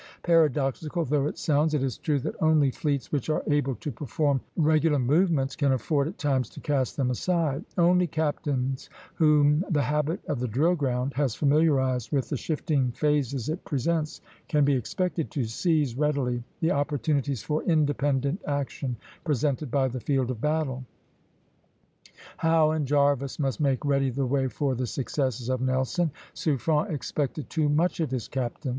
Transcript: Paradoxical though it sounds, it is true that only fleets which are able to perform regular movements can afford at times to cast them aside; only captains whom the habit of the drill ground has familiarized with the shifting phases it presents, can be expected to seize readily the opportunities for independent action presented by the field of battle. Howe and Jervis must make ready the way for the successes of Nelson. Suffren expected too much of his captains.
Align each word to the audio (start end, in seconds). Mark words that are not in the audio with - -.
Paradoxical 0.23 1.05
though 1.05 1.27
it 1.27 1.37
sounds, 1.37 1.75
it 1.75 1.83
is 1.83 1.99
true 1.99 2.17
that 2.17 2.33
only 2.41 2.71
fleets 2.71 3.11
which 3.11 3.29
are 3.29 3.43
able 3.45 3.75
to 3.75 3.91
perform 3.91 4.41
regular 4.57 4.97
movements 4.97 5.55
can 5.55 5.73
afford 5.73 6.07
at 6.07 6.17
times 6.17 6.49
to 6.49 6.59
cast 6.59 6.97
them 6.97 7.11
aside; 7.11 7.63
only 7.77 8.07
captains 8.07 8.89
whom 9.13 9.63
the 9.69 9.83
habit 9.83 10.19
of 10.25 10.39
the 10.39 10.47
drill 10.47 10.73
ground 10.73 11.13
has 11.13 11.35
familiarized 11.35 12.11
with 12.11 12.29
the 12.29 12.35
shifting 12.35 12.91
phases 12.93 13.47
it 13.47 13.63
presents, 13.63 14.21
can 14.47 14.65
be 14.65 14.73
expected 14.73 15.29
to 15.29 15.43
seize 15.43 15.95
readily 15.95 16.43
the 16.61 16.71
opportunities 16.71 17.43
for 17.43 17.61
independent 17.65 18.41
action 18.47 18.95
presented 19.23 19.69
by 19.69 19.87
the 19.87 19.99
field 19.99 20.31
of 20.31 20.41
battle. 20.41 20.83
Howe 22.37 22.71
and 22.71 22.87
Jervis 22.87 23.37
must 23.37 23.59
make 23.59 23.85
ready 23.85 24.09
the 24.09 24.25
way 24.25 24.47
for 24.47 24.73
the 24.73 24.87
successes 24.87 25.47
of 25.47 25.61
Nelson. 25.61 26.09
Suffren 26.33 26.89
expected 26.89 27.51
too 27.51 27.69
much 27.69 27.99
of 27.99 28.09
his 28.09 28.27
captains. 28.27 28.69